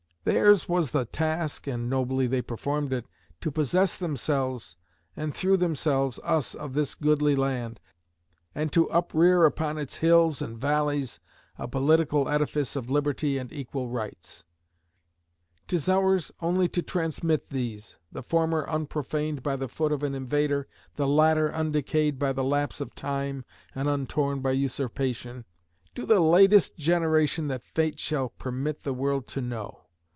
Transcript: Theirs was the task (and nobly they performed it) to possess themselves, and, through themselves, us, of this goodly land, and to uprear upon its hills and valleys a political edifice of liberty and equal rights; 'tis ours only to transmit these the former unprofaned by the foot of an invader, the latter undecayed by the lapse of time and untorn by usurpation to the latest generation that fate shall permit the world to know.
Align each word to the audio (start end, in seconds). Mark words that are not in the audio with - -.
Theirs 0.23 0.69
was 0.69 0.91
the 0.91 1.05
task 1.05 1.65
(and 1.65 1.89
nobly 1.89 2.27
they 2.27 2.43
performed 2.43 2.93
it) 2.93 3.07
to 3.39 3.49
possess 3.49 3.97
themselves, 3.97 4.77
and, 5.17 5.33
through 5.33 5.57
themselves, 5.57 6.19
us, 6.23 6.53
of 6.53 6.73
this 6.75 6.93
goodly 6.93 7.35
land, 7.35 7.79
and 8.53 8.71
to 8.71 8.87
uprear 8.91 9.45
upon 9.47 9.79
its 9.79 9.95
hills 9.95 10.39
and 10.39 10.59
valleys 10.59 11.19
a 11.57 11.67
political 11.67 12.29
edifice 12.29 12.75
of 12.75 12.87
liberty 12.87 13.39
and 13.39 13.51
equal 13.51 13.89
rights; 13.89 14.43
'tis 15.67 15.89
ours 15.89 16.31
only 16.39 16.67
to 16.67 16.83
transmit 16.83 17.49
these 17.49 17.97
the 18.11 18.21
former 18.21 18.61
unprofaned 18.69 19.41
by 19.41 19.55
the 19.55 19.67
foot 19.67 19.91
of 19.91 20.03
an 20.03 20.13
invader, 20.13 20.67
the 20.97 21.07
latter 21.07 21.51
undecayed 21.51 22.19
by 22.19 22.31
the 22.31 22.43
lapse 22.43 22.79
of 22.79 22.93
time 22.93 23.43
and 23.73 23.89
untorn 23.89 24.39
by 24.39 24.51
usurpation 24.51 25.45
to 25.95 26.05
the 26.05 26.19
latest 26.19 26.77
generation 26.77 27.47
that 27.47 27.63
fate 27.63 27.99
shall 27.99 28.29
permit 28.29 28.83
the 28.83 28.93
world 28.93 29.25
to 29.25 29.41
know. 29.41 29.79